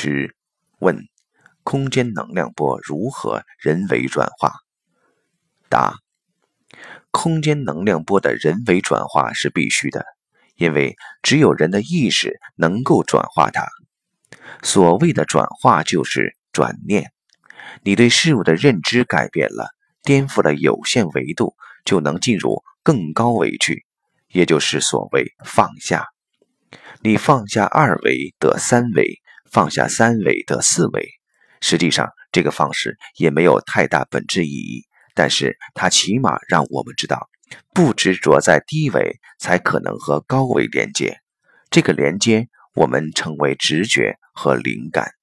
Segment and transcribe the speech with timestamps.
[0.00, 0.36] 十
[0.78, 1.08] 问：
[1.64, 4.52] 空间能量波如何人为转化？
[5.68, 5.96] 答：
[7.10, 10.06] 空间能量波的人为转化是必须的，
[10.54, 13.66] 因为只有人的意识能够转化它。
[14.62, 17.10] 所谓的转化就是转念，
[17.82, 19.68] 你对事物的认知改变了，
[20.04, 23.84] 颠覆了有限维度，就能进入更高维去，
[24.28, 26.06] 也就是所谓放下。
[27.00, 29.20] 你放下二维得三维。
[29.50, 31.08] 放下三维的四维，
[31.60, 34.84] 实际上这个方式也没有太大本质意义，
[35.14, 37.28] 但是它起码让我们知道，
[37.74, 41.18] 不执着在低维，才可能和高维连接。
[41.70, 45.17] 这个连接我们称为直觉和灵感。